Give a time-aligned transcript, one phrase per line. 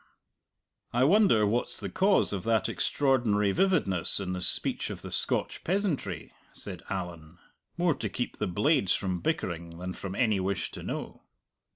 [0.93, 5.63] "I wonder what's the cause of that extraordinary vividness in the speech of the Scotch
[5.63, 7.37] peasantry?" said Allan
[7.77, 11.21] more to keep the blades from bickering than from any wish to know.